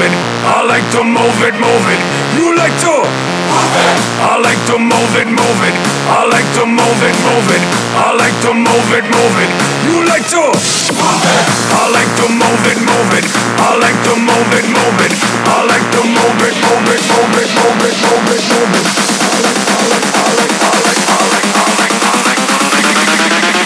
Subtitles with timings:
[0.00, 0.12] it.
[0.46, 2.00] I like to move it, move it.
[2.36, 3.98] You like to move it.
[4.20, 5.76] I like to move it, move it.
[6.08, 7.62] I like to move it, move it.
[7.96, 9.50] I like to move it, move it.
[9.84, 11.44] You like to move it.
[11.76, 13.26] I like to move it, move it.
[13.60, 15.12] I like to move it, move it.
[15.44, 18.86] I like to move it, move it, move it, move it, move it, move it.
[19.20, 22.80] I like, I like, I like, I like, I like, I like, I like, I
[22.80, 23.60] like.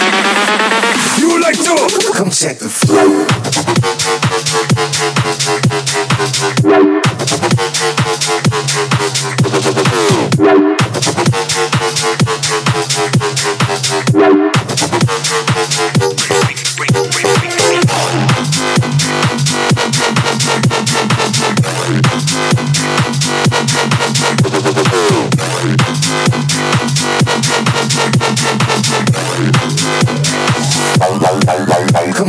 [1.19, 1.75] You like to
[2.13, 3.34] Come check the flow.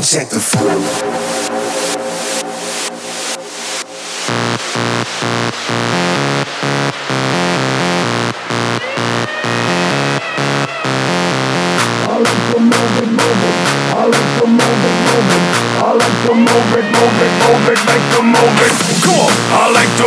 [0.07, 1.26] Check the flow.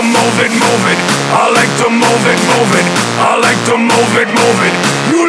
[0.02, 1.00] Move it, move it.
[1.32, 2.86] I like to move it, move it.
[3.16, 4.74] I like to move it, move it.
[5.14, 5.29] You